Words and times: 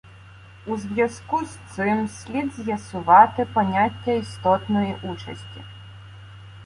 У 0.67 0.77
зв'язку 0.77 1.45
з 1.45 1.75
цим 1.75 2.07
слід 2.07 2.53
з'ясувати 2.55 3.45
поняття 3.53 4.11
істотної 4.11 4.95
участі. 5.03 5.63